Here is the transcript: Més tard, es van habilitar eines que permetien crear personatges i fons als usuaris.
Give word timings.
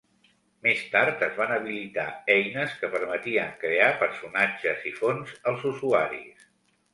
Més 0.67 0.79
tard, 0.93 1.19
es 1.25 1.35
van 1.41 1.51
habilitar 1.57 2.05
eines 2.35 2.73
que 2.79 2.89
permetien 2.95 3.53
crear 3.65 3.91
personatges 4.01 4.89
i 4.93 4.97
fons 5.03 5.37
als 5.53 5.69
usuaris. 5.75 6.51